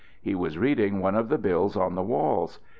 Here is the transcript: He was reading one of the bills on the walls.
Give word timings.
He 0.19 0.33
was 0.33 0.57
reading 0.57 0.99
one 0.99 1.13
of 1.13 1.29
the 1.29 1.37
bills 1.37 1.77
on 1.77 1.93
the 1.93 2.01
walls. 2.01 2.57